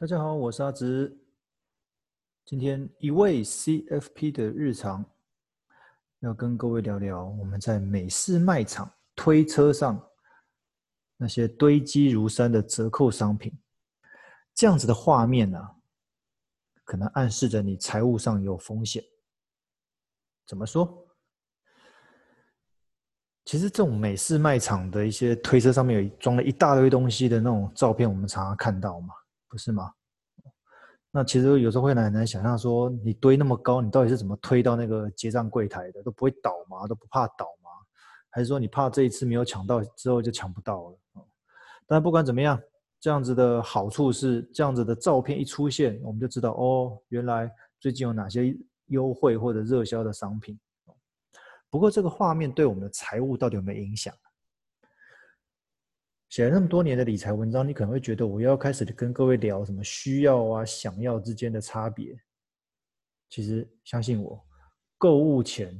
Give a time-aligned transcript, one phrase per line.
[0.00, 1.18] 大家好，我是阿直。
[2.44, 5.04] 今天一位 CFP 的日常，
[6.20, 10.00] 要跟各位聊聊我们在美式卖场推车上
[11.16, 13.52] 那些堆积如山的折扣商品。
[14.54, 15.58] 这样子的画面呢、
[16.84, 19.02] 可能暗示着你财务上有风险。
[20.46, 21.08] 怎么说？
[23.44, 29.12] 其实这种美式卖场的一些推车上面有装了一大堆东西的那种照片，我们常常看到嘛。
[29.48, 29.92] 不是吗？
[31.10, 36.02] 那其实有时候会很难想象，说你堆那么高，你到底是怎么推到那个结账柜台的？
[36.02, 36.86] 都不会倒吗？
[36.86, 37.70] 都不怕倒吗？
[38.28, 40.98] 还是说你怕这一次没有抢到，之后就抢不到了？
[41.86, 42.60] 但不管怎么样，
[43.00, 48.54] 这样子的好处是，这样子的照片一出现，我们就知道哦，原来最近有哪些
[48.88, 50.58] 优惠或者热销的商品。
[51.70, 54.14] 不过这个画面对我们的财务到底有没有影响？
[56.28, 62.14] 写了那么多年的理财文章，你可能会觉得我要开始跟各位聊什么需要啊、想要之间的差别。
[63.30, 64.42] 其实相信我，
[64.98, 65.74] 购物前，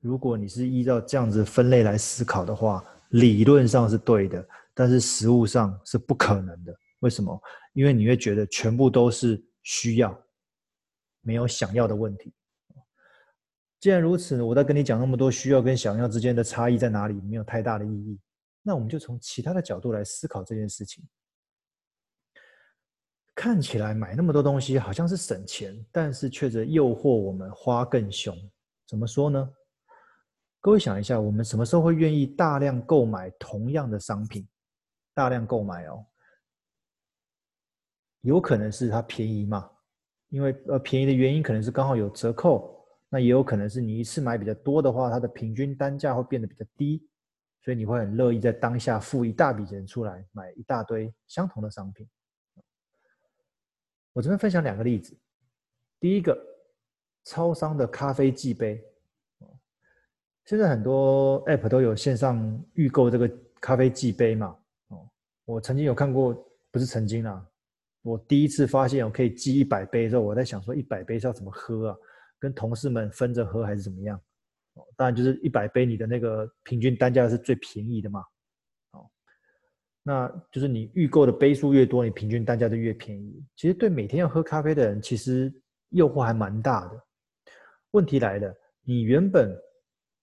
[0.00, 6.74] 如果你是依照这样子分类来思考的话，理论上是对的，但是实物上是不可能的。
[7.00, 7.40] 为什么？
[7.72, 10.16] 因为你会觉得全部都是需要，
[11.20, 12.32] 没有想要的问题。
[13.80, 18.18] 既然如此，我在跟你讲那么多需要跟想要之间的差异在哪里，没有太大的意义。
[18.66, 21.06] 那我们就从其他的角度来思考这件事情。
[23.34, 28.34] 看起来买那么多东西好像是省钱，但是却在诱惑我们花更凶。
[28.86, 29.52] 怎么说呢？
[30.60, 34.48] 各位想一下，我们什么时候会愿意大量购买同样的商品？
[35.12, 36.06] 大量购买哦，
[38.22, 39.70] 有可能是它便宜嘛？
[40.30, 47.06] 因为呃，便宜的原因可能是刚好有折扣，那也有可能是你一次买比较多的话，它的平均单价会变得比较低。
[47.64, 52.06] 所以你会很乐意在当下付一大笔钱出来买一大堆相同的商品。
[54.12, 55.16] 我这边分享两个例子。
[55.98, 56.38] 第一个，
[57.24, 58.84] 超商的咖啡寄杯。
[60.44, 63.30] 现在很多 App 都有线上预购这个
[63.62, 64.54] 咖啡寄杯嘛。
[64.88, 65.08] 哦，
[65.46, 66.34] 我曾经有看过，
[66.70, 67.48] 不是曾经啊，
[68.02, 71.96] 我第一次发现我可以寄一百杯的时候，我在想说一百杯是要怎么喝啊？
[72.38, 74.20] 跟同事们分着喝还是怎么样？
[74.74, 78.20] 哦当然，就是一百杯，你的那个平均单价是最便宜的嘛。
[78.92, 79.08] 哦，
[80.02, 83.44] 那就是你预购的杯数越多，你平均单价就越便宜。
[83.56, 85.52] 其实对每天要喝咖啡的人，其实
[85.90, 87.00] 诱惑还蛮大的。
[87.92, 88.52] 问题来了，
[88.82, 89.56] 你原本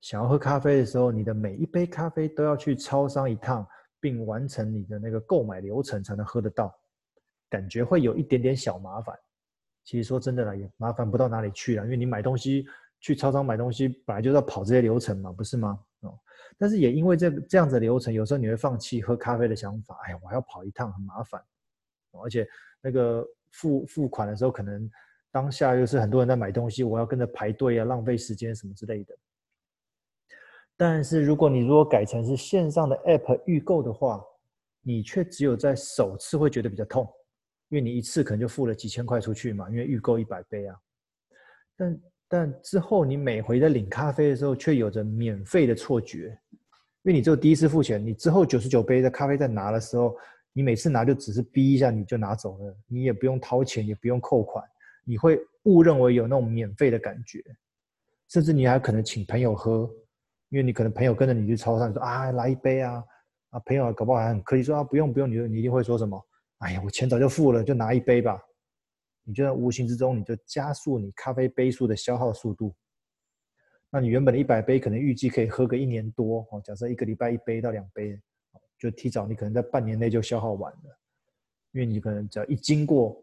[0.00, 3.64] 想要喝咖啡的时候，你的每一杯咖啡都要去超商一趟，
[4.00, 6.74] 并完成你的那个购买流程才能喝得到，
[7.48, 9.16] 感觉会有一点点小麻烦。
[9.84, 12.66] 其实说真的啦，也麻烦不到哪里去了，因为你买东西。
[13.02, 15.78] 去超商买东西本来就是要跑这些流程嘛，不是吗？
[16.00, 16.18] 哦，
[16.56, 19.98] 但是也因为这这样子的流程，有时候你会放弃喝咖啡的想法。
[20.04, 21.42] 哎呀，我还要跑一趟，很麻烦。
[22.22, 22.48] 而且
[22.80, 24.88] 那个付付款的时候，可能
[25.30, 29.14] 当下又是很多人在买东西，我要跟着排队啊，浪费时间什么之类的。
[30.76, 34.24] 但是如果你如果改成是线上的 App 预购的话，
[34.80, 37.08] 你却只有在首次会觉得比较痛，
[37.68, 40.76] 因为你一次可能就付了几千块出去嘛，因为预购一百杯啊。
[41.76, 41.98] 但
[42.34, 46.28] 但之后，你每回在领咖啡的时候，却有着免费的错觉，
[47.02, 50.16] 因为你只有第一次付钱，你之后九十九杯的咖啡在拿的时候，
[50.54, 54.64] 你每次拿就只是逼一下你就拿走了，你也不用掏钱，也不用扣款，
[55.04, 57.38] 你会误认为有那种免费的感觉，
[58.30, 59.90] 甚至你还可能请朋友喝，
[60.48, 63.04] 因为你可能朋友跟着你去超商说啊来一杯啊，
[63.50, 66.18] 啊朋友搞不好还很客气说啊不用不用，你就你一定会说什么，
[66.60, 68.40] 哎呀我钱早就付了，就拿一杯吧。
[69.24, 72.74] 你就在无形之中，你就加速你咖啡杯数的消耗速度。
[73.90, 76.60] 那你原本的一百杯，可能预计可以喝个一年多哦。
[76.64, 78.20] 假设一个礼拜一杯到两杯，
[78.78, 80.98] 就提早你可能在半年内就消耗完了。
[81.72, 83.22] 因为你可能只要一经过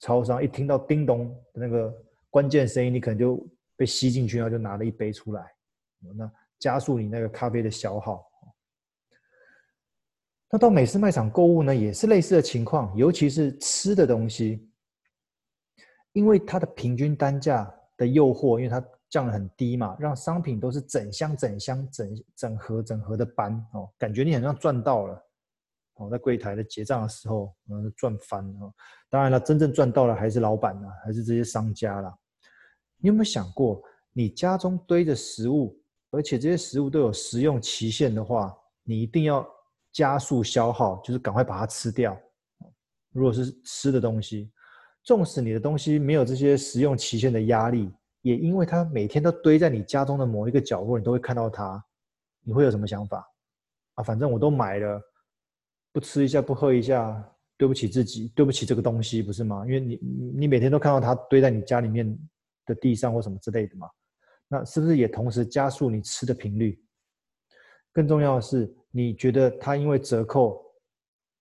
[0.00, 1.92] 超商，一听到叮咚的那个
[2.28, 3.44] 关键声音，你可能就
[3.76, 5.44] 被吸进去，然后就拿了一杯出来。
[6.16, 8.24] 那加速你那个咖啡的消耗。
[10.50, 14.68] 那到美式卖场购物呢，也是类似的情况，尤其是吃的东西。
[16.18, 25.24] 因为它的平均单价的诱惑，因为它降得很低嘛，让商品都是整箱整箱整整盒整盒的搬哦，感觉你好像赚到了
[25.94, 28.74] 哦，在柜台的结账的时候，嗯，赚翻了。
[29.08, 32.12] 当然了，真正赚到了还是老板呢，还是这些商家啦。
[32.96, 33.80] 你有没有想过，
[34.12, 35.80] 你家中堆着食物，
[36.10, 39.48] 而且这些食物都有食用期限的话，你一定要
[39.92, 42.20] 加速消耗，就是赶快把它吃掉。
[43.12, 44.50] 如果是吃的东西。
[45.08, 47.90] 纵使你的东西没有这些使用期限的压力，
[48.20, 51.82] 也因为它每天都堆在你家中的某一个角落，你都会看到它，
[52.42, 53.26] 你会有什么想法？
[53.94, 55.00] 啊，反正我都买了，
[55.92, 57.26] 不吃一下不喝一下，
[57.56, 59.64] 对不起自己，对不起这个东西，不是吗？
[59.64, 59.96] 因为你
[60.40, 62.18] 你每天都看到它堆在你家里面
[62.66, 63.88] 的地上或什么之类的嘛，
[64.46, 66.78] 那是不是也同时加速你吃的频率？
[67.94, 70.62] 更重要的是，你觉得它因为折扣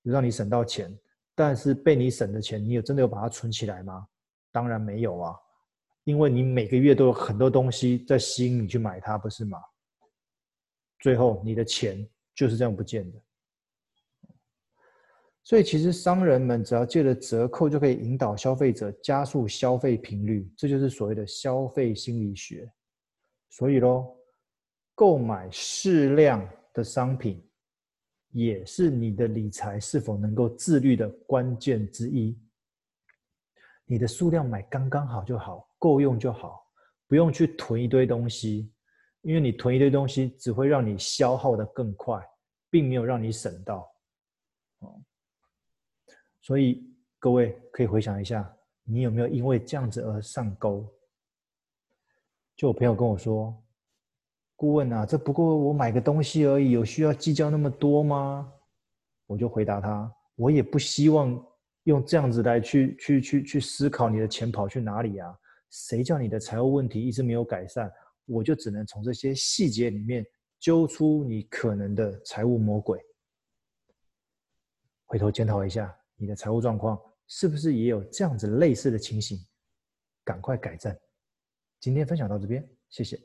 [0.04, 0.98] 让你省到钱，
[1.40, 4.08] 但是被你省的钱，你有真的有把它存起来吗？
[4.52, 5.36] 当然没有啊，
[6.04, 9.60] 因为你每个月都有很多东西在吸引你去买它，不是吗？
[10.98, 13.22] 最后你的钱就是这样不见的。
[15.44, 22.68] 所以，其实商人们只要借着折扣，就可以引导消费者加速消费频率，这就是所谓的消费心理学。
[23.52, 24.18] 所以喽，
[24.96, 26.44] 购买适量
[26.74, 27.47] 的商品，
[28.32, 32.38] 也是你的理财是否能够自律的关键之一。
[33.86, 36.66] 你的数量买刚刚好就好，够用就好，
[37.08, 38.72] 不用去囤一堆东西，
[39.22, 42.22] 因为你囤一堆东西只会让你消耗的更快，
[42.70, 43.90] 并没有让你省到。
[44.80, 45.02] 哦
[46.42, 46.90] 所以
[47.20, 50.88] 各位可以回想一下，你有没有因为这样子而上钩？
[52.56, 53.54] 就我朋友跟我说
[54.58, 58.52] ：“顾问啊，这不过我买个东西而已，有需要计较那么多吗？”
[59.28, 61.42] 我就回答他：“我也不希望
[61.84, 65.34] 用这样子来去去去去思考你的钱跑去哪里啊？
[65.70, 67.90] 谁叫你的财务问题一直没有改善？
[68.26, 70.26] 我就只能从这些细节里面
[70.60, 73.00] 揪出你可能的财务魔鬼，
[75.06, 79.38] 回头检讨一下。”你的财务状况是不是也有这样子类似的情形？
[80.24, 80.98] 赶快改正。
[81.80, 83.22] 今天分享到这边，谢谢。